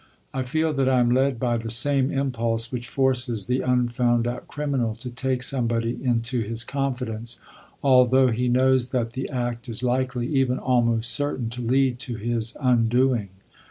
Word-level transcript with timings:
I 0.33 0.41
feel 0.41 0.73
that 0.73 0.89
I 0.89 0.99
am 0.99 1.11
led 1.11 1.39
by 1.39 1.57
the 1.57 1.69
same 1.69 2.09
impulse 2.11 2.71
which 2.71 2.87
forces 2.87 3.45
the 3.45 3.61
un 3.61 3.87
found 3.89 4.25
out 4.27 4.47
criminal 4.47 4.95
to 4.95 5.11
take 5.11 5.43
somebody 5.43 5.99
into 6.03 6.39
his 6.41 6.63
confidence, 6.63 7.37
although 7.83 8.29
he 8.29 8.47
knows 8.47 8.89
that 8.89 9.13
the 9.13 9.29
act 9.29 9.69
is 9.69 9.83
likely, 9.83 10.25
even 10.25 10.57
almost 10.57 11.11
certain, 11.11 11.51
to 11.51 11.61
lead 11.61 11.99
to 11.99 12.15
his 12.15 12.57
undoing. 12.59 13.29